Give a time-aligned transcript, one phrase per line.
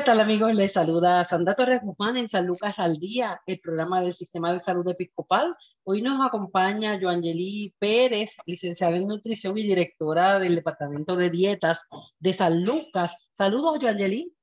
[0.00, 0.54] ¿Qué tal amigos?
[0.54, 4.58] Les saluda Sandra Torres Guzmán en San Lucas al Día, el programa del Sistema de
[4.58, 5.54] Salud Episcopal.
[5.84, 11.86] Hoy nos acompaña Joangeli Pérez, licenciada en nutrición y directora del Departamento de Dietas
[12.18, 13.28] de San Lucas.
[13.32, 14.34] Saludos, Joangeli.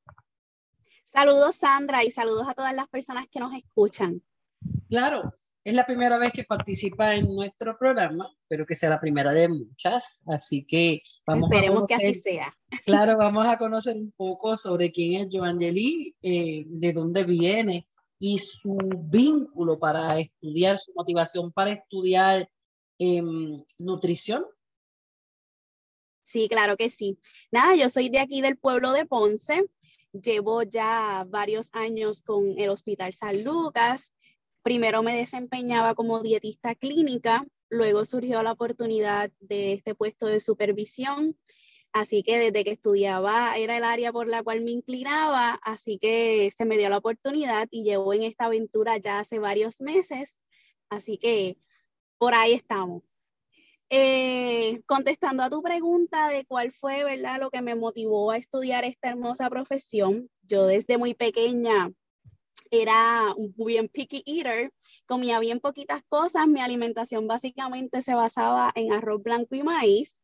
[1.05, 4.21] Saludos, Sandra, y saludos a todas las personas que nos escuchan.
[4.91, 5.33] Claro,
[5.67, 9.49] es la primera vez que participa en nuestro programa, pero que sea la primera de
[9.49, 12.57] muchas, así que vamos Esperemos a conocer, que así sea.
[12.85, 17.85] Claro, vamos a conocer un poco sobre quién es Joangeli, eh, de dónde viene
[18.17, 22.49] y su vínculo para estudiar, su motivación para estudiar
[22.97, 24.45] em, nutrición.
[26.23, 27.19] Sí, claro que sí.
[27.51, 29.65] Nada, yo soy de aquí del pueblo de Ponce.
[30.13, 34.13] Llevo ya varios años con el Hospital San Lucas
[34.67, 41.37] Primero me desempeñaba como dietista clínica, luego surgió la oportunidad de este puesto de supervisión,
[41.93, 46.51] así que desde que estudiaba era el área por la cual me inclinaba, así que
[46.53, 50.37] se me dio la oportunidad y llevo en esta aventura ya hace varios meses,
[50.89, 51.55] así que
[52.17, 53.03] por ahí estamos.
[53.89, 57.39] Eh, contestando a tu pregunta de cuál fue, ¿verdad?
[57.39, 61.93] Lo que me motivó a estudiar esta hermosa profesión, yo desde muy pequeña
[62.71, 64.71] era un bien picky eater,
[65.05, 70.15] comía bien poquitas cosas, mi alimentación básicamente se basaba en arroz blanco y maíz.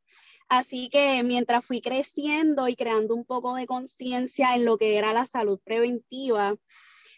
[0.50, 5.14] Así que mientras fui creciendo y creando un poco de conciencia en lo que era
[5.14, 6.56] la salud preventiva,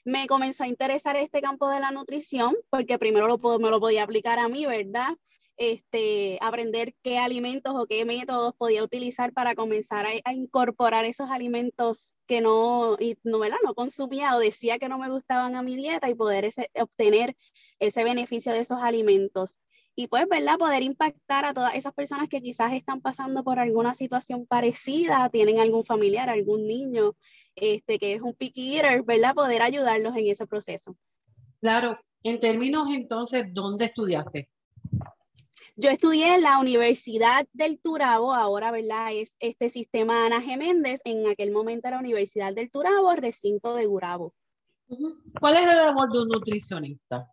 [0.05, 4.03] me comenzó a interesar este campo de la nutrición, porque primero lo, me lo podía
[4.03, 5.09] aplicar a mí, ¿verdad?
[5.57, 12.13] Este, aprender qué alimentos o qué métodos podía utilizar para comenzar a, incorporar esos alimentos
[12.27, 16.09] que no, y, no, no consumía o decía que no me gustaban a mi dieta
[16.09, 16.49] y poder
[16.79, 17.35] obtener
[17.79, 19.59] ese beneficio de esos alimentos.
[19.97, 20.57] Y pues, ¿verdad?
[20.57, 25.59] Poder impactar a todas esas personas que quizás están pasando por alguna situación parecida, tienen
[25.59, 27.13] algún familiar, algún niño
[27.55, 29.33] este, que es un picky eater, ¿verdad?
[29.33, 30.97] Poder ayudarlos en ese proceso.
[31.61, 34.49] Claro, en términos entonces, ¿dónde estudiaste?
[35.77, 39.11] Yo estudié en la Universidad del Turabo, ahora, ¿verdad?
[39.11, 44.33] Es este sistema Ana Geméndez, en aquel momento era Universidad del Turabo, recinto de Gurabo.
[45.39, 47.29] ¿Cuál es la labor de un nutricionista?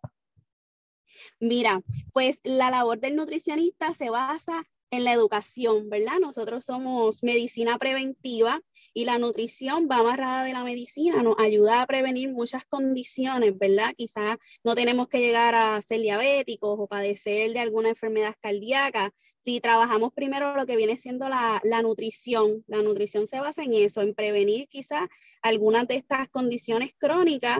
[1.39, 1.81] Mira,
[2.11, 6.19] pues la labor del nutricionista se basa en la educación, ¿verdad?
[6.19, 8.61] Nosotros somos medicina preventiva
[8.93, 13.93] y la nutrición va amarrada de la medicina, nos ayuda a prevenir muchas condiciones, ¿verdad?
[13.97, 19.13] Quizás no tenemos que llegar a ser diabéticos o padecer de alguna enfermedad cardíaca.
[19.43, 23.73] Si trabajamos primero lo que viene siendo la, la nutrición, la nutrición se basa en
[23.73, 25.09] eso, en prevenir quizás
[25.41, 27.59] algunas de estas condiciones crónicas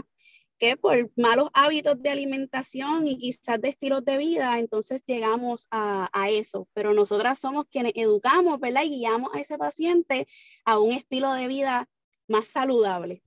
[0.63, 6.09] que por malos hábitos de alimentación y quizás de estilos de vida, entonces llegamos a,
[6.13, 6.69] a, eso.
[6.73, 8.83] Pero nosotras somos quienes educamos, ¿verdad?
[8.83, 10.25] Y guiamos a ese paciente
[10.63, 11.89] a un estilo de vida
[12.29, 13.21] más saludable.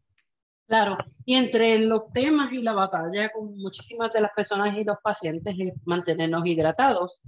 [0.67, 4.97] Claro, y entre los temas y la batalla con muchísimas de las personas y los
[5.05, 7.21] pacientes es mantenernos hidratados.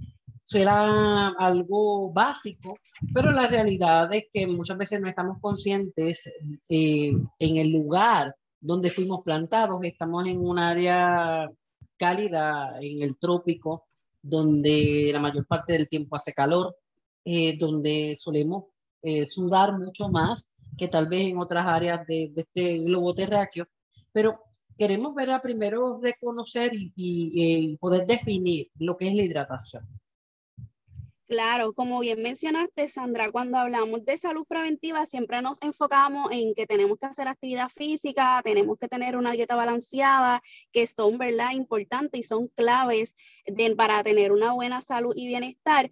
[0.43, 2.79] Suena algo básico,
[3.13, 6.33] pero la realidad es que muchas veces no estamos conscientes
[6.67, 9.79] eh, en el lugar donde fuimos plantados.
[9.83, 11.49] Estamos en un área
[11.97, 13.87] cálida, en el trópico,
[14.21, 16.75] donde la mayor parte del tiempo hace calor,
[17.23, 18.65] eh, donde solemos
[19.01, 23.67] eh, sudar mucho más que tal vez en otras áreas de, este globo terráqueo,
[24.11, 24.41] pero
[24.77, 29.85] queremos ver a primero reconocer y, y poder definir lo que es la hidratación.
[31.29, 36.65] Claro, como bien mencionaste, Sandra, cuando hablamos de salud preventiva siempre nos enfocamos en que
[36.65, 40.41] tenemos que hacer actividad física, tenemos que tener una dieta balanceada,
[40.71, 43.15] que son, ¿verdad?, importantes y son claves
[43.77, 45.91] para tener una buena salud y bienestar,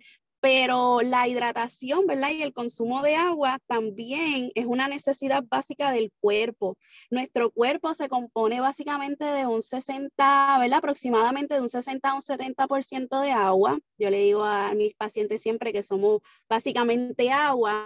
[0.50, 2.30] pero la hidratación, ¿verdad?
[2.32, 6.78] Y el consumo de agua también es una necesidad básica del cuerpo.
[7.12, 10.78] Nuestro cuerpo se compone básicamente de un 60, ¿verdad?
[10.78, 13.78] Aproximadamente de un 60 a un 70% de agua.
[13.98, 17.86] Yo le digo a mis pacientes siempre que somos básicamente agua.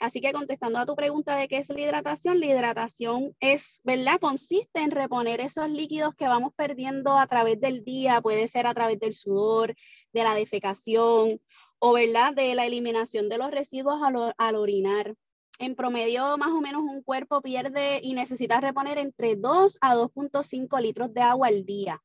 [0.00, 4.18] Así que contestando a tu pregunta de qué es la hidratación, la hidratación es, ¿verdad?
[4.18, 8.72] Consiste en reponer esos líquidos que vamos perdiendo a través del día, puede ser a
[8.72, 9.74] través del sudor,
[10.14, 11.38] de la defecación
[11.78, 12.34] o ¿verdad?
[12.34, 14.00] de la eliminación de los residuos
[14.36, 15.14] al, orinar.
[15.60, 20.80] En promedio, más o menos un cuerpo pierde y necesita reponer entre 2 a 2.5
[20.80, 22.00] litros de agua al día,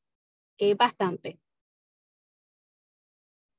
[0.56, 1.38] que es bastante.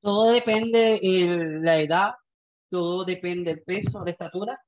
[0.02, 2.10] Todo depende de la edad,
[2.68, 4.60] todo depende del peso, la estatura.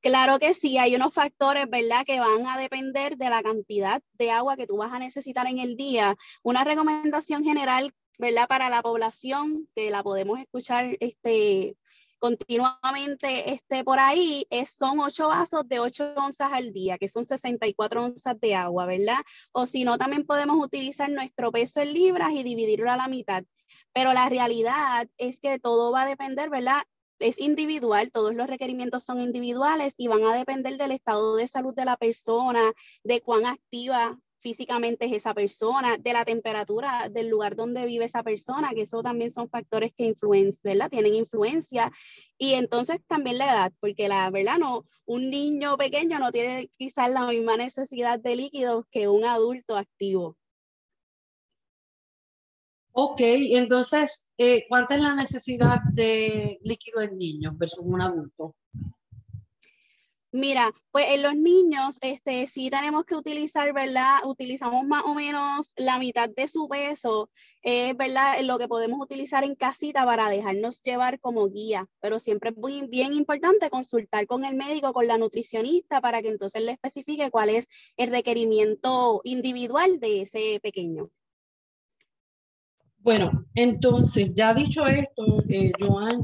[0.00, 4.30] Claro que sí, hay unos factores, ¿verdad?, que van a depender de la cantidad de
[4.30, 6.16] agua que tú vas a necesitar en el día.
[6.42, 8.46] Una recomendación general ¿verdad?
[8.48, 11.76] Para la población, que la podemos escuchar este,
[12.24, 17.22] continuamente este, por ahí, es, son 8 vasos de 8 onzas al día, que son
[17.24, 19.18] 64 onzas de agua, ¿verdad?
[19.52, 23.44] O si no, también podemos utilizar nuestro peso en libras y dividirlo a la mitad.
[23.92, 26.82] Pero la realidad es que todo va a depender, ¿verdad?
[27.18, 31.74] Es individual, todos los requerimientos son individuales y van a depender del estado de salud
[31.74, 32.72] de la persona,
[33.04, 38.22] de cuán activa físicamente es esa persona, de la temperatura del lugar donde vive esa
[38.22, 40.90] persona, que eso también son factores que influencian, ¿verdad?
[40.90, 41.90] Tienen influencia.
[42.36, 47.10] Y entonces también la edad, porque la verdad no, un niño pequeño no tiene quizás
[47.10, 50.36] la misma necesidad de líquidos que un adulto activo.
[52.92, 58.54] Ok, entonces, eh, ¿cuánta es la necesidad de líquido en niños versus un adulto?
[60.36, 64.16] Mira, pues en los niños, este, sí tenemos que utilizar, ¿verdad?
[64.24, 67.30] Utilizamos más o menos la mitad de su peso,
[67.62, 68.40] es ¿verdad?
[68.42, 72.84] Lo que podemos utilizar en casita para dejarnos llevar como guía, pero siempre es muy
[72.88, 77.50] bien importante consultar con el médico, con la nutricionista, para que entonces le especifique cuál
[77.50, 81.10] es el requerimiento individual de ese pequeño.
[82.98, 86.22] Bueno, entonces, ya dicho esto, eh, Joan,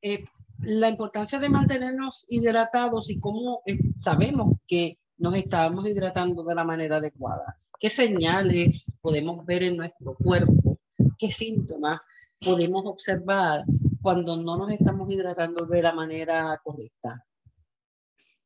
[0.00, 0.24] eh,
[0.62, 6.64] la importancia de mantenernos hidratados y cómo eh, sabemos que nos estamos hidratando de la
[6.64, 7.56] manera adecuada.
[7.78, 10.78] ¿Qué señales podemos ver en nuestro cuerpo?
[11.18, 12.00] ¿Qué síntomas
[12.40, 13.64] podemos observar
[14.02, 17.24] cuando no nos estamos hidratando de la manera correcta?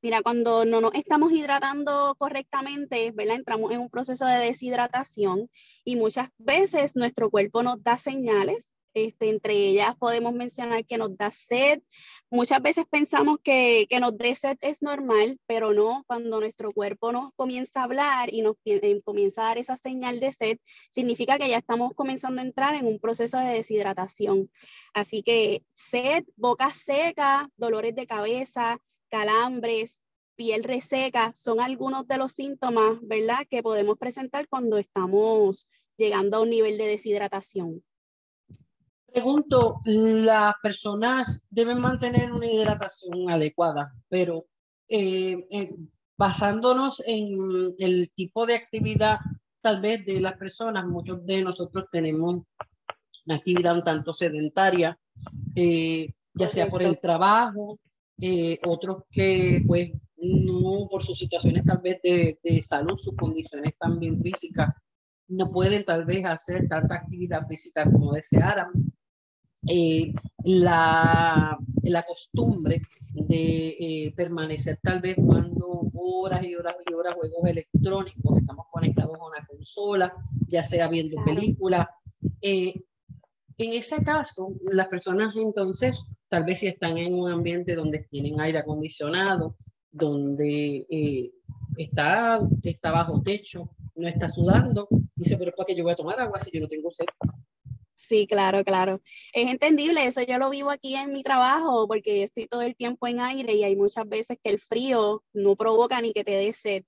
[0.02, 3.37] Mira, cuando no nos estamos hidratando correctamente, ¿verdad?
[3.37, 5.49] Entramos en un proceso de deshidratación
[5.82, 11.17] y muchas veces nuestro cuerpo nos da señales este, entre ellas podemos mencionar que nos
[11.17, 11.82] da sed.
[12.31, 17.12] Muchas veces pensamos que, que nos dé sed es normal, pero no, cuando nuestro cuerpo
[17.12, 20.58] nos comienza a hablar y nos eh, comienza a dar esa señal de sed,
[20.91, 24.50] significa que ya estamos comenzando a entrar en un proceso de deshidratación.
[24.94, 30.02] Así que sed, boca seca, dolores de cabeza, calambres,
[30.37, 36.40] piel reseca, son algunos de los síntomas, ¿verdad?, que podemos presentar cuando estamos llegando a
[36.40, 37.82] un nivel de deshidratación.
[39.14, 44.46] Pregunto, las personas deben mantener una hidratación adecuada, pero
[44.88, 45.72] eh, eh,
[46.19, 49.19] basándonos en el tipo de actividad
[49.62, 52.43] tal vez de las personas, muchos de nosotros tenemos
[53.25, 54.99] una actividad un tanto sedentaria,
[55.55, 57.78] eh, ya sea por el trabajo,
[58.66, 64.20] otros que pues no por sus situaciones tal vez de, de salud, sus condiciones también
[64.20, 64.75] físicas,
[65.28, 68.72] no pueden tal vez hacer tanta actividad física como desearan
[69.66, 70.12] eh,
[70.44, 72.82] la, la, costumbre
[73.12, 79.14] de eh, permanecer tal vez jugando horas y horas y horas juegos electrónicos, estamos conectados
[79.14, 80.14] a una consola,
[80.47, 81.88] ya sea viendo películas.
[82.40, 82.75] Eh,
[83.56, 88.40] en ese caso, las personas entonces, tal vez si están en un ambiente donde tienen
[88.40, 89.56] aire acondicionado,
[89.90, 90.87] donde
[91.76, 96.18] está, está bajo techo, no está sudando, dice, pero ¿para qué yo voy a tomar
[96.21, 97.06] agua si yo no tengo sed?
[98.06, 99.00] Sí, claro, claro.
[99.32, 103.06] Es entendible, eso yo lo vivo aquí en mi trabajo porque estoy todo el tiempo
[103.06, 106.52] en aire y hay muchas veces que el frío no provoca ni que te dé
[106.52, 106.84] sed.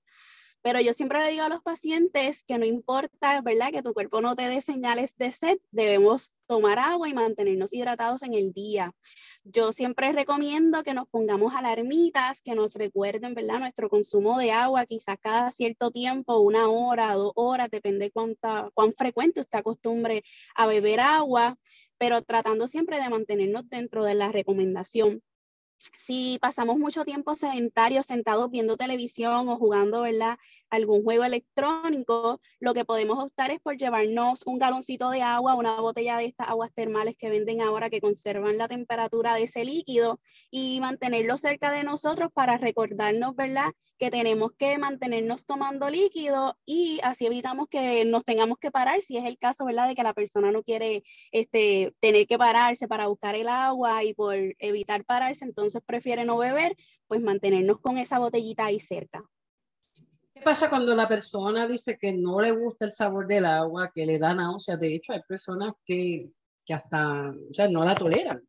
[0.61, 3.71] Pero yo siempre le digo a los pacientes que no importa, ¿verdad?
[3.71, 8.23] Que tu cuerpo no te dé señales de sed, debemos tomar agua y mantenernos hidratados
[8.23, 8.93] en el día.
[9.43, 13.59] Yo siempre recomiendo que nos pongamos alarmitas, que nos recuerden, ¿verdad?
[13.59, 18.93] Nuestro consumo de agua, quizás cada cierto tiempo, una hora, dos horas, depende cuánta, cuán
[18.93, 20.23] frecuente usted acostumbre
[20.55, 21.57] a beber agua,
[21.97, 25.21] pero tratando siempre de mantenernos dentro de la recomendación.
[25.77, 30.37] Si pasamos mucho tiempo sedentarios, sentados viendo televisión o jugando, ¿verdad?
[30.69, 35.79] Algún juego electrónico, lo que podemos optar es por llevarnos un galoncito de agua, una
[35.79, 40.19] botella de estas aguas termales que venden ahora que conservan la temperatura de ese líquido
[40.51, 43.71] y mantenerlo cerca de nosotros para recordarnos, ¿verdad?
[43.97, 49.17] Que tenemos que mantenernos tomando líquido y así evitamos que nos tengamos que parar, si
[49.17, 49.87] es el caso, ¿verdad?
[49.87, 54.13] De que la persona no quiere este, tener que pararse para buscar el agua y
[54.13, 56.75] por evitar pararse, entonces prefiere no beber,
[57.07, 59.23] pues mantenernos con esa botellita ahí cerca.
[60.37, 64.05] ¿Qué pasa cuando la persona dice que no le gusta el sabor del agua, que
[64.05, 64.79] le da náuseas?
[64.79, 66.29] De hecho, hay personas que,
[66.63, 68.47] que hasta, o sea, no la toleran.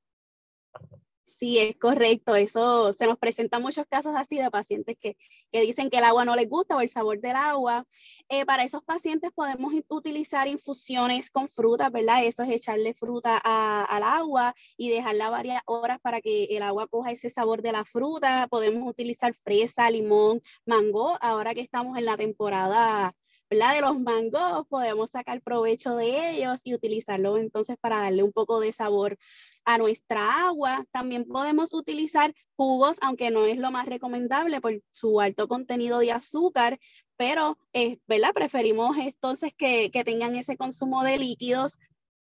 [1.39, 2.35] Sí, es correcto.
[2.35, 5.17] Eso se nos presentan muchos casos así de pacientes que,
[5.53, 7.87] que, dicen que el agua no les gusta o el sabor del agua.
[8.29, 12.25] Eh, para esos pacientes podemos utilizar infusiones con frutas, ¿verdad?
[12.25, 17.13] Eso es echarle fruta al agua y dejarla varias horas para que el agua coja
[17.13, 18.49] ese sabor de la fruta.
[18.51, 21.19] Podemos utilizar fresa, limón, mango.
[21.21, 23.15] Ahora que estamos en la temporada
[23.49, 28.61] de los mangos, podemos sacar provecho de ellos y utilizarlo entonces para darle un poco
[28.61, 29.17] de sabor
[29.65, 30.85] a nuestra agua.
[30.91, 36.13] También podemos utilizar jugos, aunque no es lo más recomendable por su alto contenido de
[36.13, 36.79] azúcar,
[37.17, 38.33] pero eh, ¿verdad?
[38.35, 41.79] preferimos entonces que, tengan ese consumo de líquidos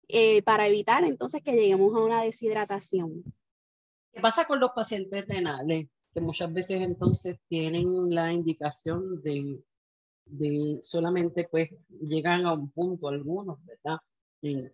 [0.09, 3.25] eh, para evitar entonces que lleguemos a una deshidratación.
[4.13, 5.89] ¿Qué pasa con los pacientes renales?
[6.15, 9.61] Que muchas veces entonces tienen la indicación de
[10.27, 13.99] de solamente pues llegan a un punto algunos, ¿verdad?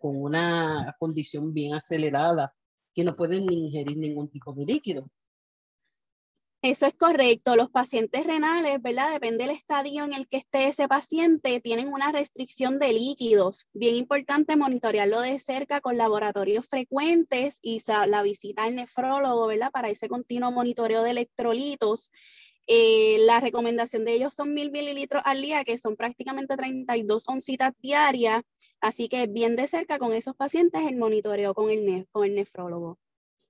[0.01, 2.55] con una condición bien acelerada
[2.93, 5.09] que no pueden ingerir ningún tipo de líquido.
[6.63, 7.57] Eso es correcto.
[7.57, 9.13] Los pacientes renales, ¿verdad?
[9.13, 13.67] Depende del estadio en el que esté ese paciente, tienen una restricción de líquidos.
[13.73, 19.73] Bien importante monitorearlo de cerca con laboratorios frecuentes y la visita al nefrólogo, ¿verdad?
[19.73, 22.13] Para ese continuo monitoreo de electrolitos
[22.67, 27.73] eh, la recomendación de ellos son mil mililitros al día, que son prácticamente 32 oncitas
[27.81, 28.43] diarias,
[28.81, 32.99] así que bien de cerca con esos pacientes el monitoreo con el, con el nefrólogo.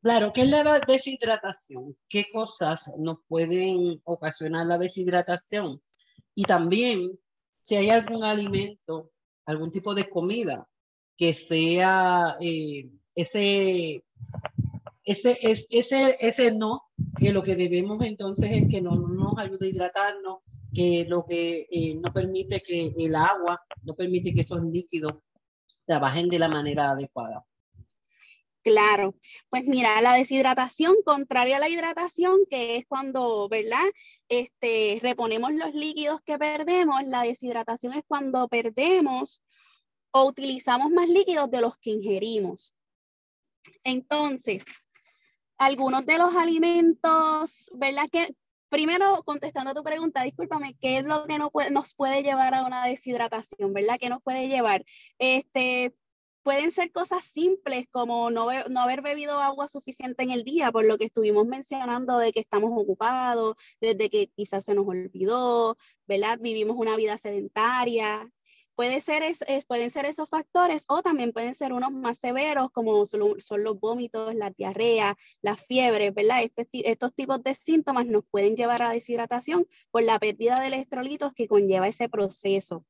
[0.01, 1.97] Claro, ¿qué es la deshidratación?
[2.09, 5.81] ¿Qué cosas nos pueden ocasionar la deshidratación?
[6.35, 7.19] Y también,
[7.61, 9.13] si hay algún alimento,
[9.45, 10.69] algún tipo de comida
[11.17, 14.03] que sea eh, ese
[15.05, 16.83] ese, es, ese, ese no,
[17.19, 20.39] que lo que debemos entonces es que no, nos ayude a hidratarnos,
[20.73, 25.15] que lo que eh, no permite que el agua, no permite que esos líquidos
[25.85, 27.45] trabajen de la manera adecuada.
[28.63, 29.17] Claro,
[29.51, 33.85] pues mira, la deshidratación, contraria a la hidratación, que es cuando, ¿verdad?
[34.29, 39.43] Este, reponemos los líquidos que perdemos, la deshidratación es cuando perdemos
[40.13, 42.77] o utilizamos más líquidos de los que ingerimos.
[43.83, 44.65] Entonces,
[45.59, 48.09] algunos de los alimentos, ¿verdad?
[48.11, 48.35] Que
[48.69, 52.65] primero, contestando a tu pregunta, discúlpame, ¿qué es lo que no nos puede llevar a
[52.65, 53.99] una deshidratación, ¿verdad?
[54.01, 54.85] ¿Qué nos puede llevar?
[55.19, 55.95] Este,
[56.43, 60.85] pueden ser cosas simples como no, no, haber bebido agua suficiente en el día, por
[60.85, 66.39] lo que estuvimos mencionando de que estamos ocupados, desde que quizás se nos olvidó, ¿verdad?
[66.41, 68.29] Vivimos una vida sedentaria,
[69.01, 73.37] Ser es, pueden ser esos factores o también pueden ser unos más severos como son,
[73.59, 76.43] los vómitos, la diarrea, la fiebre, ¿verdad?
[76.43, 81.33] Este, estos tipos de síntomas nos pueden llevar a deshidratación por la pérdida de electrolitos
[81.35, 82.85] que conlleva ese proceso.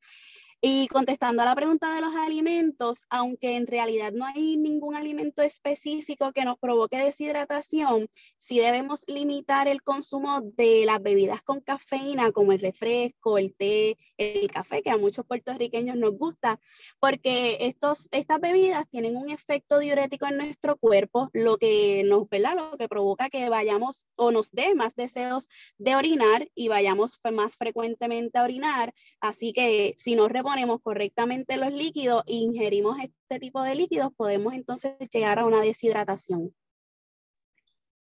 [0.64, 5.42] Y contestando a la pregunta de los alimentos, aunque en realidad no hay ningún alimento
[5.42, 12.30] específico que nos provoque deshidratación, sí debemos limitar el consumo de las bebidas con cafeína,
[12.30, 16.60] como el refresco, el té, el café, que a muchos puertorriqueños nos gusta,
[17.00, 22.54] porque estos, estas bebidas tienen un efecto diurético en nuestro cuerpo, lo que nos, ¿verdad?
[22.54, 27.56] Lo que provoca que vayamos o nos dé más deseos de orinar y vayamos más
[27.56, 28.94] frecuentemente a orinar.
[29.20, 34.52] Así que si nos ponemos correctamente los líquidos e ingerimos este tipo de líquidos, podemos
[34.52, 36.54] entonces llegar a una deshidratación.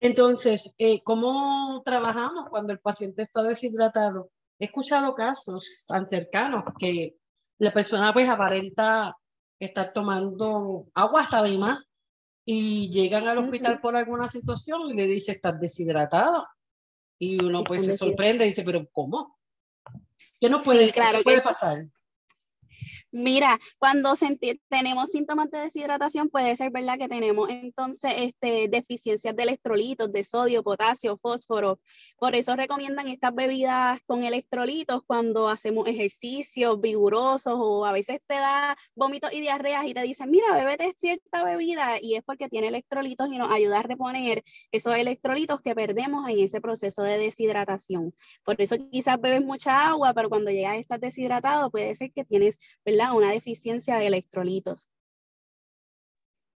[0.01, 4.31] Entonces, eh, ¿cómo trabajamos cuando el paciente está deshidratado?
[4.59, 7.17] He escuchado casos tan cercanos que
[7.59, 9.15] la persona pues aparenta
[9.61, 11.85] estar tomando agua hasta de más
[12.47, 16.47] y llegan al hospital por alguna situación y le dice, estás deshidratado.
[17.19, 19.37] Y uno pues se sorprende y dice, pero ¿cómo?
[20.41, 21.89] ¿Qué no puede, claro ¿qué puede pasar?
[23.11, 24.13] Mira, cuando
[24.69, 30.25] tenemos síntomas de deshidratación, puede ser verdad que tenemos entonces este, deficiencias de electrolitos, de
[30.25, 31.81] sodio, potasio, fósforo.
[32.19, 38.35] Por eso recomiendan estas bebidas con electrolitos cuando hacemos ejercicios vigorosos o a veces te
[38.35, 42.69] da vómitos y diarreas y te dicen, mira, bébete cierta bebida y es porque tiene
[42.69, 48.13] electrolitos y nos ayuda a reponer esos electrolitos que perdemos en ese proceso de deshidratación.
[48.45, 52.27] Por eso quizás bebes mucha agua, pero cuando llegas a estar deshidratado puede ser que
[52.27, 52.59] tienes,
[53.13, 54.91] una deficiencia de electrolitos.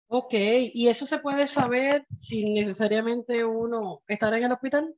[0.07, 0.33] Ok,
[0.73, 4.93] ¿y eso se puede saber sin necesariamente uno estar en el hospital?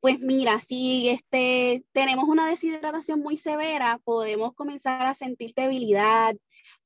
[0.00, 6.36] Pues mira, si este, tenemos una deshidratación muy severa, podemos comenzar a sentir debilidad,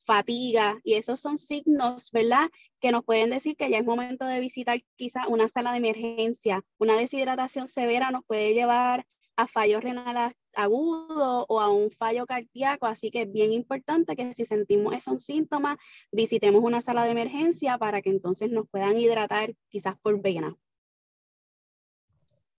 [0.05, 2.49] fatiga, y esos son signos, ¿verdad?
[2.81, 6.65] Que nos pueden decir que ya es momento de visitar quizá una sala de emergencia.
[6.79, 12.87] Una deshidratación severa nos puede llevar a fallo renal agudo o a un fallo cardíaco,
[12.87, 15.77] así que es bien importante que si sentimos esos síntomas,
[16.11, 20.57] visitemos una sala de emergencia para que entonces nos puedan hidratar quizás por vena.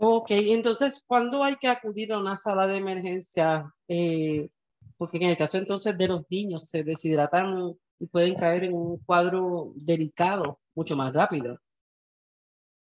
[0.05, 3.74] Ok, entonces, ¿cuándo hay que acudir a una sala de emergencia?
[3.88, 4.50] Eh,
[4.98, 8.98] porque en el caso entonces de los niños se deshidratan y pueden caer en un
[9.05, 11.57] cuadro delicado mucho más rápido.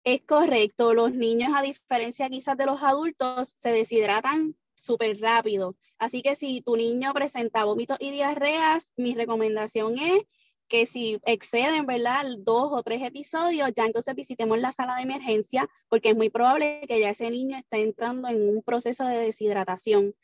[0.03, 5.75] Es correcto, los niños a diferencia quizás de los adultos se deshidratan súper rápido.
[5.99, 10.23] Así que si tu niño presenta vómitos y diarreas, mi recomendación es
[10.67, 12.25] que si exceden, ¿verdad?
[12.39, 16.81] Dos o tres episodios, ya entonces visitemos la sala de emergencia porque es muy probable
[16.87, 20.15] que ya ese niño esté entrando en un proceso de deshidratación.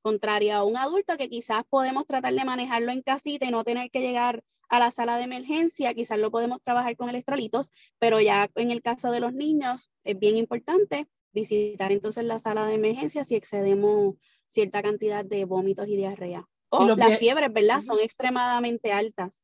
[0.00, 3.90] Contrario a un adulto que quizás podemos tratar de manejarlo en casita y no tener
[3.90, 8.48] que llegar a la sala de emergencia, quizás lo podemos trabajar con electrolitos, pero ya
[8.54, 13.24] en el caso de los niños es bien importante visitar entonces la sala de emergencia
[13.24, 14.14] si excedemos
[14.46, 16.48] cierta cantidad de vómitos y diarrea.
[16.70, 17.80] O las fiebres, ¿verdad?
[17.80, 19.42] Son extremadamente altas.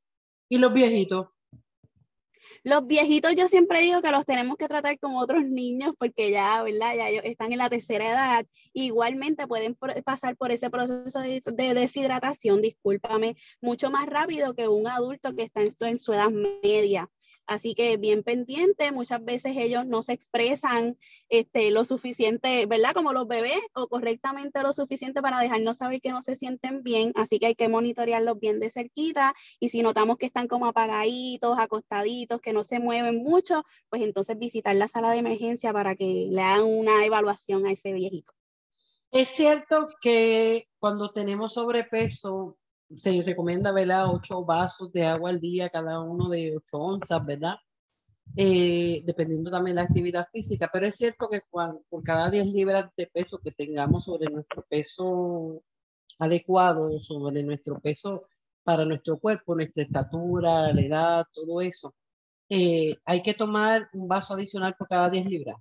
[0.54, 1.26] ¿Y los viejitos?
[2.62, 6.62] Los viejitos yo siempre digo que los tenemos que tratar como otros niños porque ya,
[6.62, 6.94] ¿verdad?
[6.94, 8.46] Ya están en la tercera edad.
[8.72, 15.34] Igualmente pueden pasar por ese proceso de, deshidratación, discúlpame, mucho más rápido que un adulto
[15.34, 16.30] que está en en su edad
[16.62, 17.10] media.
[17.46, 20.98] Así que bien pendiente, muchas veces ellos no se expresan
[21.28, 22.94] este, lo suficiente, ¿verdad?
[22.94, 27.12] Como los bebés o correctamente lo suficiente para dejarnos saber que no se sienten bien.
[27.16, 31.58] Así que hay que monitorearlos bien de cerquita y si notamos que están como apagaditos,
[31.58, 36.28] acostaditos, que no se mueven mucho, pues entonces visitar la sala de emergencia para que
[36.30, 38.32] le hagan una evaluación a ese viejito.
[39.10, 42.58] Es cierto que cuando tenemos sobrepeso,
[42.96, 44.12] se recomienda, ¿verdad?
[44.12, 47.56] Ocho vasos de agua al día, cada uno de ocho onzas, ¿verdad?
[48.36, 52.90] Eh, dependiendo también de la actividad física, pero es cierto que por cada 10 libras
[52.96, 55.62] de peso que tengamos sobre nuestro peso
[56.18, 58.24] adecuado, sobre nuestro peso
[58.64, 61.94] para nuestro cuerpo, nuestra estatura, la edad, todo eso,
[62.48, 65.56] eh, hay que tomar un vaso adicional por cada 10 libras.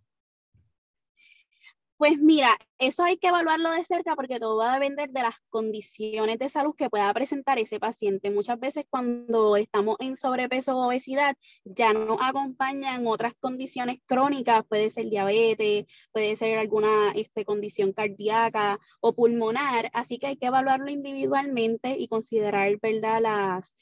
[2.04, 5.36] Pues mira, eso hay que evaluarlo de cerca porque todo va a depender de las
[5.48, 8.30] condiciones de salud que pueda presentar ese paciente.
[8.30, 14.90] Muchas veces cuando estamos en sobrepeso o obesidad ya nos acompañan otras condiciones crónicas, puede
[14.90, 20.92] ser diabetes, puede ser alguna este, condición cardíaca o pulmonar, así que hay que evaluarlo
[20.92, 23.22] individualmente y considerar, ¿verdad?
[23.22, 23.78] Las,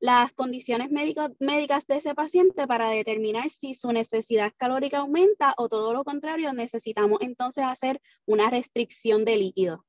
[0.00, 5.92] las condiciones médicas de ese paciente para determinar si su necesidad calórica aumenta o todo
[5.92, 9.84] lo contrario, necesitamos entonces hacer una restricción de líquido.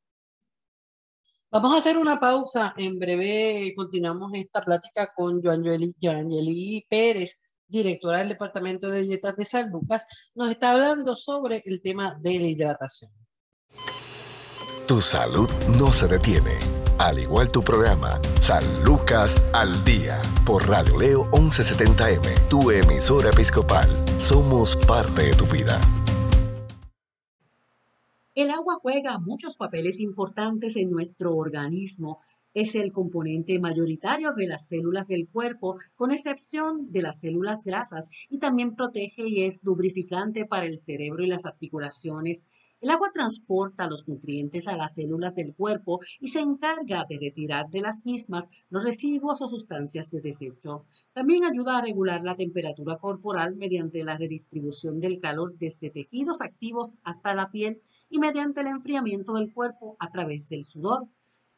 [1.51, 2.73] Vamos a hacer una pausa.
[2.77, 9.71] En breve continuamos esta plática con Joangeli Pérez, directora del Departamento de Dietas de San
[9.71, 10.07] Lucas.
[10.35, 13.11] Nos está hablando sobre el tema de la hidratación.
[14.87, 20.97] Tu salud no se detiene al igual tu programa, San Lucas al Día, por Radio
[20.97, 23.87] Leo 1170M, tu emisora episcopal.
[24.19, 25.79] Somos parte de tu vida.
[28.35, 32.19] El agua juega muchos papeles importantes en nuestro organismo.
[32.55, 38.09] Es el componente mayoritario de las células del cuerpo, con excepción de las células grasas,
[38.27, 42.47] y también protege y es lubrificante para el cerebro y las articulaciones.
[42.81, 47.69] El agua transporta los nutrientes a las células del cuerpo y se encarga de retirar
[47.69, 50.85] de las mismas los residuos o sustancias de desecho.
[51.13, 56.95] También ayuda a regular la temperatura corporal mediante la redistribución del calor desde tejidos activos
[57.03, 61.07] hasta la piel y mediante el enfriamiento del cuerpo a través del sudor.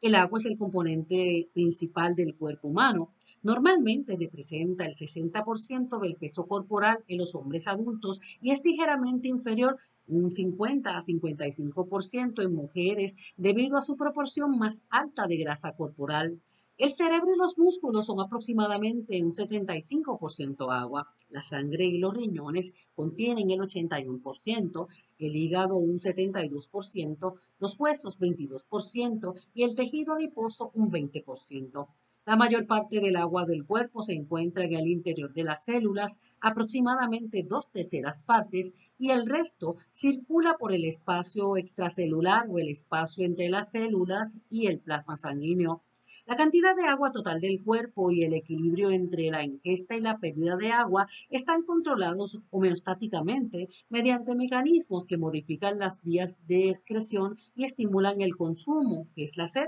[0.01, 3.13] El agua es el componente principal del cuerpo humano.
[3.43, 9.77] Normalmente representa el 60% del peso corporal en los hombres adultos y es ligeramente inferior
[10.07, 16.41] un 50 a 55% en mujeres debido a su proporción más alta de grasa corporal.
[16.77, 21.13] El cerebro y los músculos son aproximadamente un 75% agua.
[21.29, 24.87] La sangre y los riñones contienen el 81%,
[25.19, 31.87] el hígado un 72%, los huesos 22% y el tejido adiposo un 20%.
[32.23, 36.19] La mayor parte del agua del cuerpo se encuentra en el interior de las células,
[36.39, 43.25] aproximadamente dos terceras partes, y el resto circula por el espacio extracelular o el espacio
[43.25, 45.81] entre las células y el plasma sanguíneo.
[46.25, 50.19] La cantidad de agua total del cuerpo y el equilibrio entre la ingesta y la
[50.19, 57.63] pérdida de agua están controlados homeostáticamente mediante mecanismos que modifican las vías de excreción y
[57.63, 59.67] estimulan el consumo, que es la sed.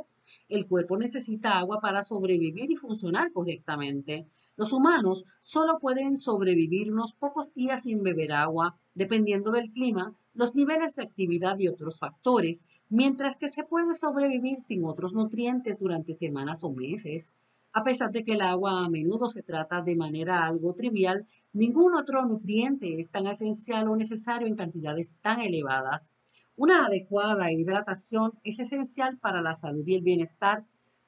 [0.49, 4.27] El cuerpo necesita agua para sobrevivir y funcionar correctamente.
[4.55, 10.55] Los humanos solo pueden sobrevivir unos pocos días sin beber agua, dependiendo del clima, los
[10.55, 16.13] niveles de actividad y otros factores, mientras que se puede sobrevivir sin otros nutrientes durante
[16.13, 17.33] semanas o meses.
[17.75, 21.95] A pesar de que el agua a menudo se trata de manera algo trivial, ningún
[21.95, 26.11] otro nutriente es tan esencial o necesario en cantidades tan elevadas.
[26.55, 30.63] Una adecuada hidratación es esencial para la salud y el bienestar.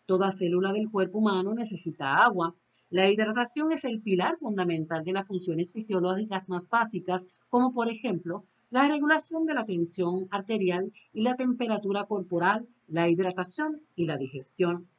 [0.08, 2.55] Toda célula del cuerpo humano necesita agua.
[2.89, 8.45] La hidratación es el pilar fundamental de las funciones fisiológicas más básicas, como por ejemplo
[8.71, 14.89] la regulación de la tensión arterial y la temperatura corporal, la hidratación y la digestión.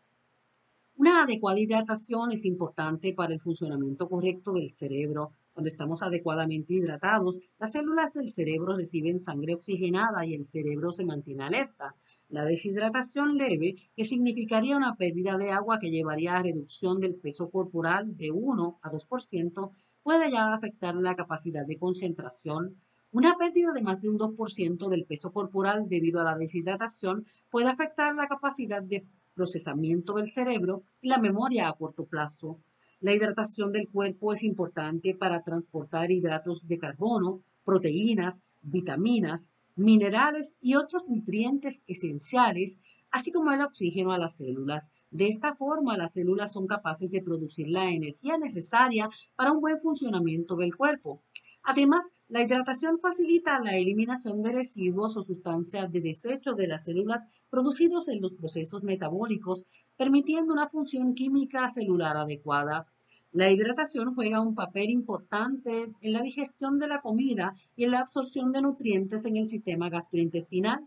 [0.94, 5.32] Una adecuada hidratación es importante para el funcionamiento correcto del cerebro.
[5.56, 11.06] Cuando estamos adecuadamente hidratados, las células del cerebro reciben sangre oxigenada y el cerebro se
[11.06, 11.94] mantiene alerta.
[12.28, 17.48] La deshidratación leve, que significaría una pérdida de agua que llevaría a reducción del peso
[17.48, 19.70] corporal de 1 a 2%,
[20.02, 22.76] puede ya afectar la capacidad de concentración,
[23.10, 27.70] una pérdida de más de un 2% del peso corporal debido a la deshidratación puede
[27.70, 32.58] afectar la capacidad de procesamiento del cerebro y la memoria a corto plazo.
[32.98, 40.76] La hidratación del cuerpo es importante para transportar hidratos de carbono, proteínas, vitaminas, minerales y
[40.76, 42.78] otros nutrientes esenciales,
[43.10, 44.90] así como el oxígeno a las células.
[45.10, 49.78] De esta forma, las células son capaces de producir la energía necesaria para un buen
[49.78, 51.22] funcionamiento del cuerpo.
[51.62, 57.26] Además, la hidratación facilita la eliminación de residuos o sustancias de desecho de las células
[57.50, 59.64] producidos en los procesos metabólicos,
[59.96, 62.86] permitiendo una función química celular adecuada.
[63.32, 68.00] La hidratación juega un papel importante en la digestión de la comida y en la
[68.00, 70.86] absorción de nutrientes en el sistema gastrointestinal.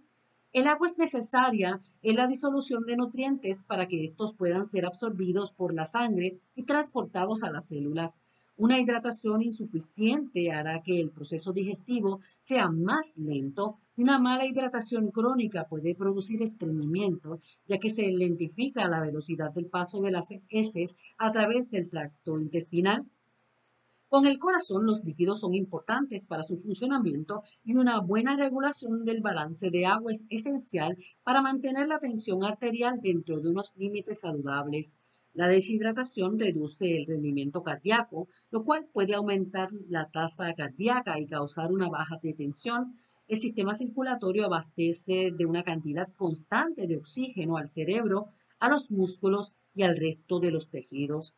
[0.52, 5.52] El agua es necesaria en la disolución de nutrientes para que estos puedan ser absorbidos
[5.52, 8.19] por la sangre y transportados a las células.
[8.60, 15.67] Una hidratación insuficiente hará que el proceso digestivo sea más lento una mala hidratación crónica
[15.67, 21.32] puede producir estreñimiento, ya que se lentifica la velocidad del paso de las heces a
[21.32, 23.06] través del tracto intestinal.
[24.10, 29.22] Con el corazón, los líquidos son importantes para su funcionamiento y una buena regulación del
[29.22, 34.98] balance de agua es esencial para mantener la tensión arterial dentro de unos límites saludables.
[35.39, 41.71] La deshidratación reduce el rendimiento cardíaco, lo cual puede aumentar la tasa cardíaca y causar
[41.71, 42.99] una baja de tensión.
[43.25, 48.28] El sistema circulatorio abastece de una cantidad constante de oxígeno al cerebro,
[48.60, 51.38] a los músculos y al resto de los tejidos.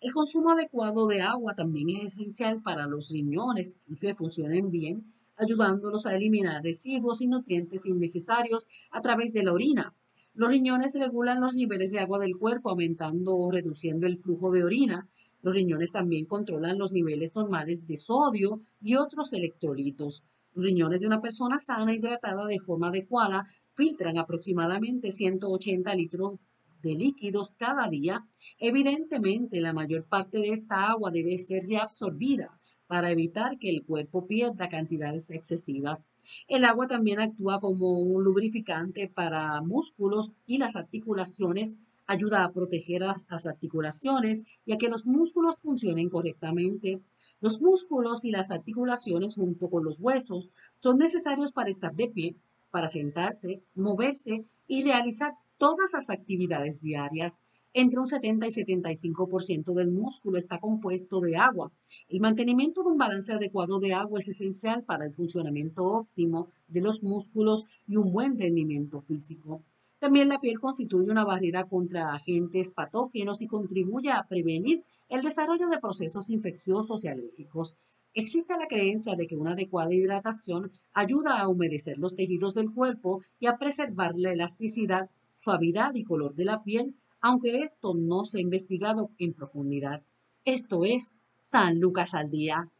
[0.00, 5.12] El consumo adecuado de agua también es esencial para los riñones y que funcionen bien,
[5.36, 9.94] ayudándolos a eliminar residuos y nutrientes innecesarios a través de la orina.
[10.34, 14.64] Los riñones regulan los niveles de agua del cuerpo, aumentando o reduciendo el flujo de
[14.64, 15.06] orina.
[15.42, 20.24] Los riñones también controlan los niveles normales de sodio y otros electrolitos.
[20.54, 26.40] Los riñones de una persona sana hidratada de forma adecuada filtran aproximadamente 180 litros
[26.82, 28.26] de líquidos cada día,
[28.58, 32.58] evidentemente la mayor parte de esta agua debe ser reabsorbida
[32.92, 36.10] para evitar que el cuerpo pierda cantidades excesivas.
[36.46, 43.00] El agua también actúa como un lubrificante para músculos y las articulaciones, ayuda a proteger
[43.00, 47.00] las, articulaciones y a que los músculos funcionen correctamente.
[47.40, 52.36] Los músculos y las articulaciones junto con los huesos son necesarios para estar de pie,
[52.70, 57.40] para sentarse, moverse y realizar todas las actividades diarias.
[57.72, 61.70] Entre un 70 y 75% del músculo está compuesto de agua.
[62.08, 66.80] El mantenimiento de un balance adecuado de agua es esencial para el funcionamiento óptimo de
[66.80, 69.62] los músculos y un buen rendimiento físico.
[70.00, 75.68] También la piel constituye una barrera contra agentes patógenos y contribuye a prevenir el desarrollo
[75.68, 77.76] de procesos infecciosos y alérgicos.
[78.14, 83.22] Existe la creencia de que una adecuada hidratación ayuda a humedecer los tejidos del cuerpo
[83.38, 85.08] y a preservar la elasticidad,
[85.42, 90.02] suavidad y color de la piel, aunque esto no se ha investigado en profundidad.
[90.44, 92.70] Esto es San Lucas al Día.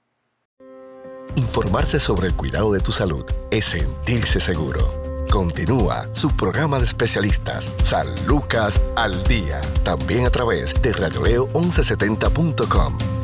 [1.37, 4.89] Informarse sobre el cuidado de tu salud es sentirse seguro.
[5.31, 13.22] Continúa su programa de especialistas, San Lucas al Día, también a través de radioleo1170.com.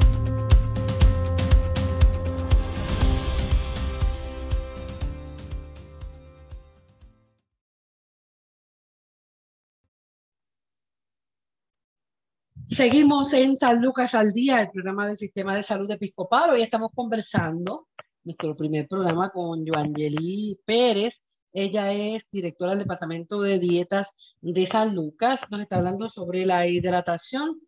[12.69, 16.51] Seguimos en San Lucas al Día, el programa del Sistema de Salud Episcopal.
[16.51, 17.89] Hoy estamos conversando,
[18.25, 21.25] nuestro primer programa, con Joangeli Pérez.
[21.51, 25.51] Ella es directora del Departamento de Dietas de San Lucas.
[25.51, 27.59] Nos está hablando sobre la hidratación.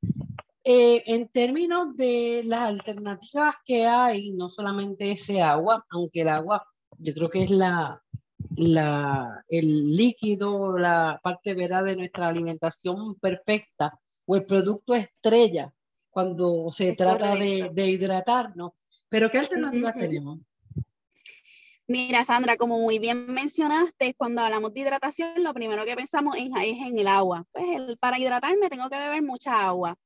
[0.64, 6.62] Eh, en términos de las alternativas que hay, no solamente ese agua, aunque el agua
[6.98, 8.02] yo creo que es la,
[8.54, 11.84] la, el líquido, la parte ¿verdad?
[11.84, 13.98] de nuestra alimentación perfecta,
[14.30, 15.74] o el producto estrella
[16.08, 18.70] cuando se trata de, de, hidratarnos.
[19.08, 20.38] Pero ¿qué alternativas tenemos?
[21.88, 26.48] Mira, Sandra, como muy bien mencionaste, cuando hablamos de hidratación, lo primero que pensamos es,
[26.62, 27.44] es en el agua.
[27.50, 29.98] Pues el, para hidratarme tengo que beber mucha agua.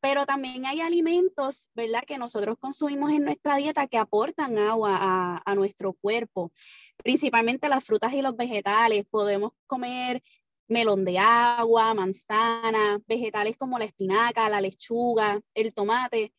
[0.00, 5.42] Pero también hay alimentos, ¿verdad?, que nosotros consumimos en nuestra dieta que aportan agua a,
[5.46, 6.50] a nuestro cuerpo,
[6.96, 9.04] principalmente las frutas y los vegetales.
[9.08, 10.20] Podemos comer
[10.72, 16.32] melón de agua, manzana, vegetales como la espinaca, la lechuga, el tomate.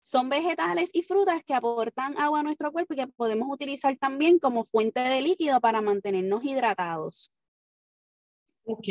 [0.00, 4.38] Son vegetales y frutas que aportan agua a nuestro cuerpo y que podemos utilizar también
[4.38, 7.32] como fuente de líquido para mantenernos hidratados.
[8.64, 8.86] Ok,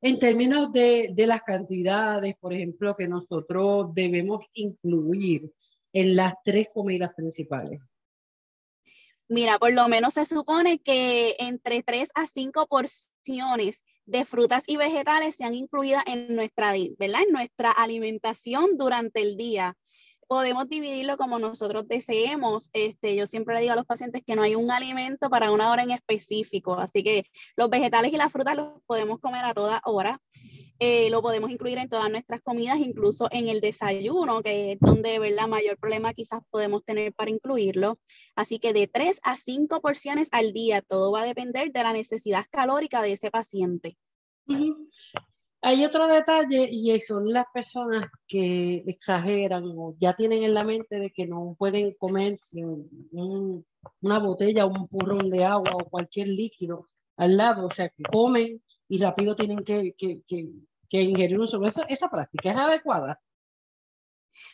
[0.00, 5.50] en términos de, de las cantidades, por ejemplo, que nosotros debemos incluir
[5.92, 7.80] en las tres comidas principales.
[9.28, 14.76] Mira, por lo menos se supone que entre 3 a 5 porciones de frutas y
[14.76, 17.22] vegetales sean incluidas en nuestra, ¿verdad?
[17.26, 19.76] En nuestra alimentación durante el día.
[20.28, 22.70] Podemos dividirlo como nosotros deseemos.
[22.72, 25.70] Este, yo siempre le digo a los pacientes que no hay un alimento para una
[25.70, 27.24] hora en específico, así que
[27.56, 30.20] los vegetales y las frutas los podemos comer a toda hora.
[30.78, 35.18] Eh, lo podemos incluir en todas nuestras comidas, incluso en el desayuno, que es donde
[35.18, 35.48] ¿verdad?
[35.48, 37.98] mayor problema quizás podemos tener para incluirlo.
[38.34, 41.92] Así que de 3 a 5 porciones al día, todo va a depender de la
[41.92, 43.96] necesidad calórica de ese paciente.
[45.62, 51.00] Hay otro detalle y son las personas que exageran o ya tienen en la mente
[51.00, 52.88] de que no pueden comer sin
[54.00, 58.02] una botella o un purrón de agua o cualquier líquido al lado, o sea, que
[58.04, 60.48] comen y rápido tienen que, que, que,
[60.88, 61.68] que sobre.
[61.68, 63.20] ¿Esa práctica es adecuada?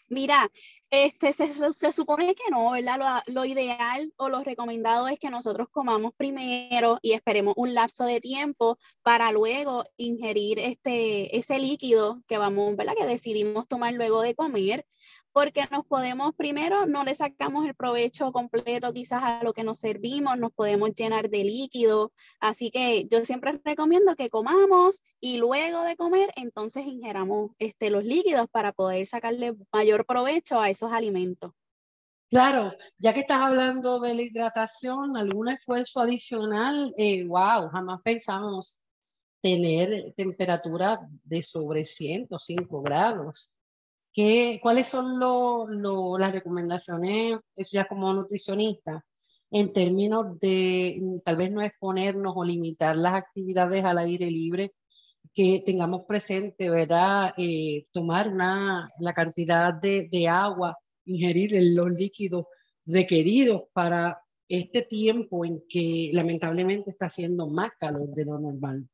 [0.08, 0.50] Mira,
[0.90, 3.22] este, se, se, supone que no, ¿verdad?
[3.26, 8.04] Lo, lo, ideal o lo recomendado es que nosotros comamos primero y esperemos un lapso
[8.04, 12.94] de tiempo para luego ingerir este, ese líquido que vamos, ¿verdad?
[12.96, 14.86] Que decidimos tomar luego de comer
[15.32, 19.78] porque nos podemos, primero, no le sacamos el provecho completo quizás a lo que nos
[19.78, 25.82] servimos, nos podemos llenar de líquido, así que yo siempre recomiendo que comamos y luego
[25.82, 31.52] de comer, entonces ingeramos este, los líquidos para poder sacarle mayor provecho a esos alimentos.
[32.28, 38.80] Claro, ya que estás hablando de la hidratación, algún esfuerzo adicional, eh, wow, jamás pensamos
[39.42, 43.50] tener temperatura de sobre 105 grados.
[44.12, 49.04] ¿Qué, ¿Cuáles son lo, lo, las recomendaciones, eso ya como nutricionista,
[49.50, 54.72] en términos de mm, tal vez no exponernos o limitar las actividades al aire libre,
[55.34, 57.32] que tengamos presente, ¿verdad?
[57.38, 62.46] Eh, tomar una, la cantidad de, de agua, ingerir los líquidos
[62.86, 68.88] requeridos para este tiempo en que lamentablemente está haciendo más calor de lo normal.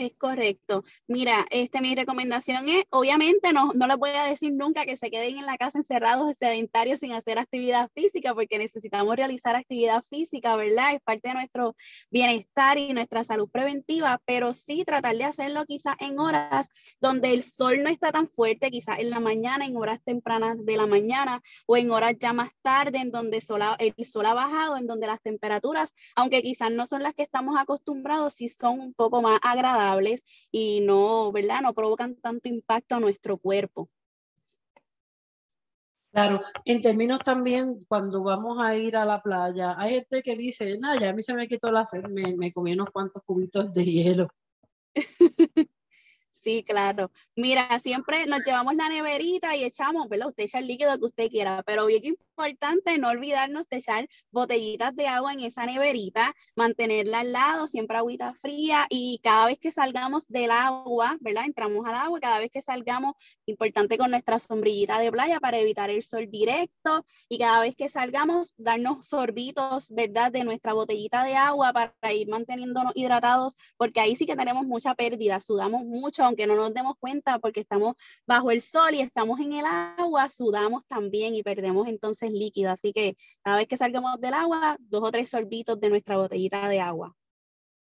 [0.00, 0.82] Es correcto.
[1.08, 5.10] Mira, este, mi recomendación es, obviamente no, no les voy a decir nunca que se
[5.10, 10.56] queden en la casa encerrados, sedentarios, sin hacer actividad física, porque necesitamos realizar actividad física,
[10.56, 10.94] ¿verdad?
[10.94, 11.76] Es parte de nuestro
[12.10, 16.70] bienestar y nuestra salud preventiva, pero sí tratar de hacerlo quizás en horas
[17.02, 20.78] donde el sol no está tan fuerte, quizás en la mañana, en horas tempranas de
[20.78, 24.24] la mañana, o en horas ya más tarde, en donde el sol ha, el sol
[24.24, 28.48] ha bajado, en donde las temperaturas, aunque quizás no son las que estamos acostumbrados, sí
[28.48, 29.89] son un poco más agradables
[30.50, 31.62] y no, ¿verdad?
[31.62, 33.88] No provocan tanto impacto a nuestro cuerpo.
[36.12, 40.76] Claro, en términos también, cuando vamos a ir a la playa, hay gente que dice,
[40.76, 43.72] nada, ya a mí se me quitó la sed, me, me comí unos cuantos cubitos
[43.72, 44.28] de hielo.
[46.42, 47.12] Sí, claro.
[47.36, 50.28] Mira, siempre nos llevamos la neverita y echamos, ¿verdad?
[50.28, 54.96] Usted echa el líquido que usted quiera, pero bien importante no olvidarnos de echar botellitas
[54.96, 59.70] de agua en esa neverita, mantenerla al lado, siempre agüita fría y cada vez que
[59.70, 61.44] salgamos del agua, ¿verdad?
[61.44, 65.90] Entramos al agua, cada vez que salgamos, importante con nuestra sombrillita de playa para evitar
[65.90, 70.32] el sol directo y cada vez que salgamos, darnos sorbitos, ¿verdad?
[70.32, 74.94] De nuestra botellita de agua para ir manteniéndonos hidratados, porque ahí sí que tenemos mucha
[74.94, 79.40] pérdida, sudamos mucho, aunque no nos demos cuenta porque estamos bajo el sol y estamos
[79.40, 82.70] en el agua, sudamos también y perdemos entonces líquido.
[82.70, 86.68] Así que cada vez que salgamos del agua, dos o tres sorbitos de nuestra botellita
[86.68, 87.14] de agua.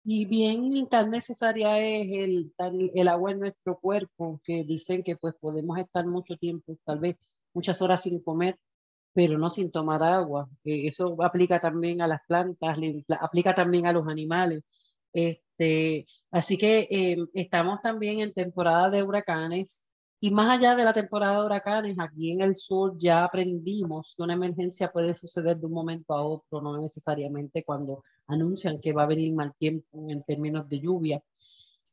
[0.05, 2.53] Y bien tan necesaria es el,
[2.93, 7.15] el agua en nuestro cuerpo, que dicen que pues podemos estar mucho tiempo, tal vez
[7.53, 8.59] muchas horas sin comer,
[9.13, 10.49] pero no sin tomar agua.
[10.65, 12.77] Eh, eso aplica también a las plantas,
[13.21, 14.63] aplica también a los animales.
[15.13, 19.89] Este, así que eh, estamos también en temporada de huracanes
[20.23, 24.23] y más allá de la temporada de huracanes, aquí en el sur ya aprendimos que
[24.23, 29.03] una emergencia puede suceder de un momento a otro, no necesariamente cuando anuncian que va
[29.03, 31.21] a venir mal tiempo en términos de lluvia.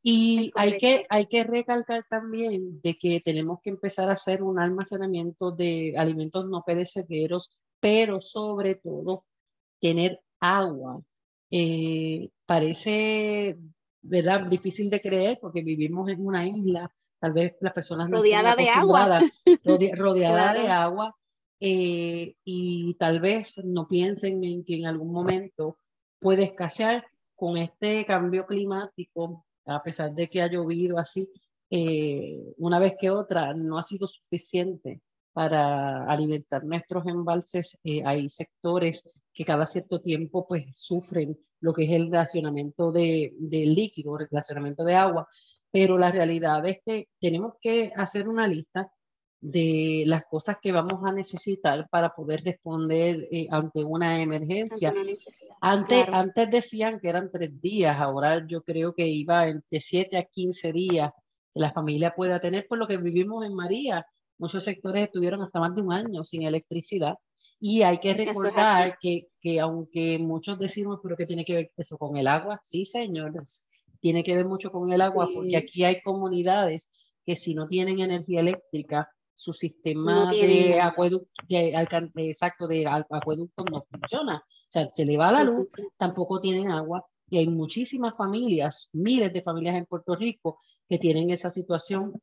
[0.01, 4.61] Y hay que, hay que recalcar también de que tenemos que empezar a hacer un
[4.61, 9.25] almacenamiento de alimentos no perecederos, pero sobre todo
[9.81, 11.03] tener agua.
[11.51, 13.59] Eh, parece
[14.03, 14.47] ¿verdad?
[14.47, 19.21] difícil de creer porque vivimos en una isla tal vez las personas rodeada de agua,
[19.97, 21.17] rodeada de agua,
[21.61, 25.77] eh, y tal vez no piensen en que en algún momento
[26.19, 27.05] puede escasear
[27.35, 31.31] con este cambio climático, a pesar de que ha llovido así,
[31.71, 35.03] eh, una vez que otra, no ha sido suficiente
[35.33, 37.79] para alimentar nuestros embalses.
[37.85, 43.35] Eh, hay sectores que cada cierto tiempo pues sufren lo que es el racionamiento de,
[43.39, 45.29] de líquido, el racionamiento de agua,
[45.71, 48.93] pero la realidad es que tenemos que hacer una lista
[49.41, 54.93] de las cosas que vamos a necesitar para poder responder eh, ante una emergencia.
[55.63, 60.25] Antes, antes decían que eran tres días, ahora yo creo que iba entre siete a
[60.25, 61.13] quince días
[61.55, 64.07] que la familia pueda tener, por lo que vivimos en María.
[64.39, 67.15] Muchos sectores estuvieron hasta más de un año sin electricidad.
[67.59, 71.99] Y hay que recordar que, que aunque muchos decimos, pero que tiene que ver eso
[71.99, 73.69] con el agua, sí, señores,
[74.01, 76.93] tiene que ver mucho con el agua, porque aquí hay comunidades
[77.25, 81.75] que si no tienen energía eléctrica, su sistema de acueducto, de,
[82.17, 84.37] exacto, de acueducto no funciona.
[84.37, 89.33] O sea, se le va la luz, tampoco tienen agua, y hay muchísimas familias, miles
[89.33, 92.21] de familias en Puerto Rico que tienen esa situación.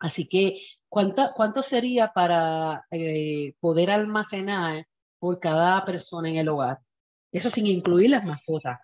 [0.00, 0.56] Así que,
[0.88, 4.86] ¿cuánto, cuánto sería para eh, poder almacenar
[5.18, 6.80] por cada persona en el hogar?
[7.32, 8.80] Eso sin incluir las mascotas.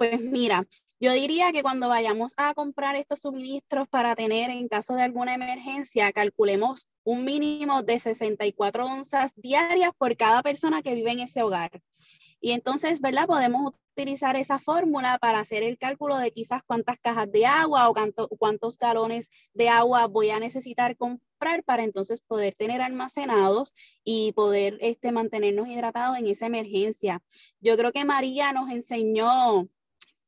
[0.00, 0.66] Pues mira,
[0.98, 5.34] yo diría que cuando vayamos a comprar estos suministros para tener en caso de alguna
[5.34, 11.42] emergencia, calculemos un mínimo de 64 onzas diarias por cada persona que vive en ese
[11.42, 11.82] hogar.
[12.40, 13.26] Y entonces, ¿verdad?
[13.26, 17.94] Podemos utilizar esa fórmula para hacer el cálculo de quizás cuántas cajas de agua o
[18.38, 24.78] cuántos galones de agua voy a necesitar comprar para entonces poder tener almacenados y poder
[24.80, 27.22] este, mantenernos hidratados en esa emergencia.
[27.60, 29.68] Yo creo que María nos enseñó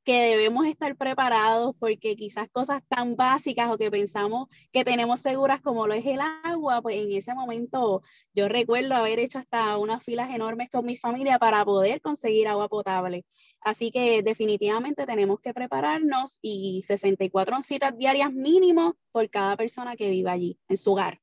[0.04, 5.60] que debemos estar preparados porque quizás cosas tan básicas o que pensamos que tenemos seguras
[5.60, 8.02] como lo es el agua, pues en ese momento
[8.34, 12.68] yo recuerdo haber hecho hasta unas filas enormes con mi familia para poder conseguir agua
[12.68, 13.24] potable.
[13.60, 20.10] Así que definitivamente tenemos que prepararnos y 64 citas diarias mínimo por cada persona que
[20.10, 21.20] viva allí, en su hogar.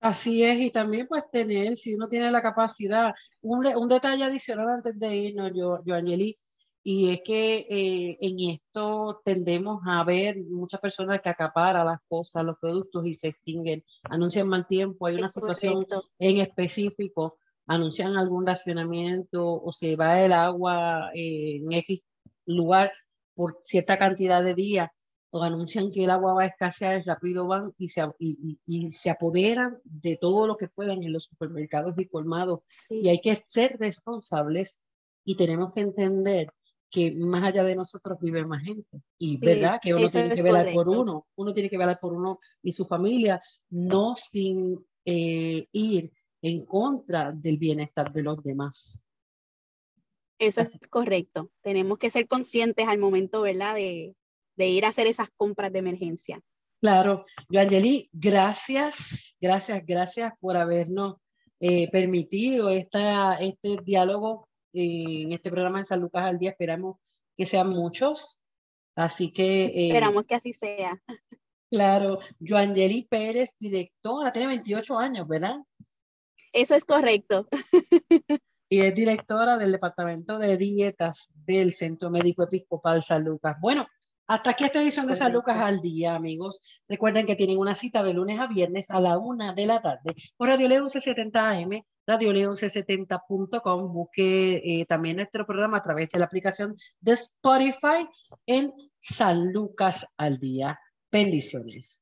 [0.00, 4.68] Así es, y también pues tener, si uno tiene la capacidad, un, un detalle adicional
[4.68, 6.36] antes de irnos, yo, yo Angeli,
[6.84, 12.44] y es que eh, en esto tendemos a ver muchas personas que acaparan las cosas,
[12.44, 15.86] los productos y se extinguen, anuncian mal tiempo, hay una situación
[16.18, 22.00] en específico, anuncian algún racionamiento o se va el agua en X
[22.46, 22.92] lugar
[23.34, 24.90] por cierta cantidad de días
[25.30, 29.08] o anuncian que el agua va a escasear, rápido van y se, y, y, se
[29.08, 32.60] apoderan de todo lo que puedan en los supermercados y colmados.
[32.90, 34.82] Y hay que ser responsables
[35.24, 36.52] y tenemos que entender
[36.92, 39.00] que más allá de nosotros vive más gente.
[39.18, 42.38] Y verdad que uno tiene que velar por uno, uno tiene que velar por uno
[42.62, 49.02] y su familia, no sin eh, ir en contra del bienestar de los demás.
[50.38, 51.50] Eso es correcto.
[51.62, 53.74] Tenemos que ser conscientes al momento, ¿verdad?
[53.74, 54.14] De,
[54.56, 56.42] de ir a hacer esas compras de emergencia.
[56.82, 57.24] Claro,
[57.56, 61.14] Angeli, gracias, gracias, gracias por habernos
[61.60, 66.50] eh, permitido esta, este diálogo en este programa en San Lucas al Día.
[66.50, 66.96] Esperamos
[67.36, 68.42] que sean muchos.
[68.94, 69.64] Así que...
[69.64, 71.00] Eh, Esperamos que así sea.
[71.70, 75.56] Claro, Joangeli Pérez, directora, tiene 28 años, ¿verdad?
[76.52, 77.48] Eso es correcto.
[78.68, 83.56] Y es directora del Departamento de Dietas del Centro Médico Episcopal San Lucas.
[83.60, 83.86] Bueno,
[84.26, 86.80] hasta aquí esta edición de San Lucas al día, amigos.
[86.88, 90.14] Recuerden que tienen una cita de lunes a viernes a la una de la tarde
[90.36, 93.92] por Radio Leo 1170 AM, Radio Leo 1170.com.
[93.92, 98.08] Busque eh, también nuestro programa a través de la aplicación de Spotify
[98.46, 100.78] en San Lucas al día.
[101.10, 102.01] Bendiciones.